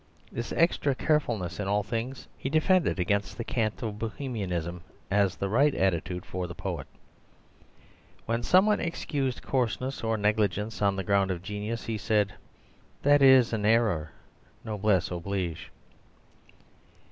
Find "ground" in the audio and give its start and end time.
11.03-11.29